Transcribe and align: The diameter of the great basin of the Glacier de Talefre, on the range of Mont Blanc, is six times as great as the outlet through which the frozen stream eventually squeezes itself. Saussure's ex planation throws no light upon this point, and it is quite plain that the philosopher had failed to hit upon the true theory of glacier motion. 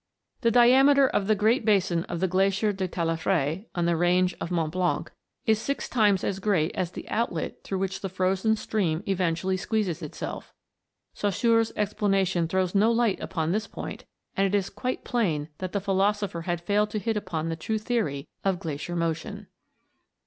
The 0.41 0.49
diameter 0.49 1.07
of 1.07 1.27
the 1.27 1.35
great 1.35 1.63
basin 1.63 2.05
of 2.05 2.19
the 2.21 2.27
Glacier 2.27 2.73
de 2.73 2.87
Talefre, 2.87 3.65
on 3.75 3.85
the 3.85 3.95
range 3.95 4.35
of 4.41 4.49
Mont 4.49 4.71
Blanc, 4.71 5.11
is 5.45 5.59
six 5.61 5.87
times 5.87 6.23
as 6.23 6.39
great 6.39 6.71
as 6.73 6.89
the 6.89 7.07
outlet 7.07 7.63
through 7.63 7.77
which 7.77 8.01
the 8.01 8.09
frozen 8.09 8.55
stream 8.55 9.03
eventually 9.05 9.57
squeezes 9.57 10.01
itself. 10.01 10.55
Saussure's 11.13 11.71
ex 11.75 11.93
planation 11.93 12.49
throws 12.49 12.73
no 12.73 12.91
light 12.91 13.19
upon 13.19 13.51
this 13.51 13.67
point, 13.67 14.05
and 14.35 14.47
it 14.47 14.57
is 14.57 14.71
quite 14.71 15.03
plain 15.03 15.49
that 15.59 15.71
the 15.71 15.79
philosopher 15.79 16.41
had 16.49 16.61
failed 16.61 16.89
to 16.89 16.97
hit 16.97 17.15
upon 17.15 17.49
the 17.49 17.55
true 17.55 17.77
theory 17.77 18.27
of 18.43 18.57
glacier 18.59 18.95
motion. 18.95 19.45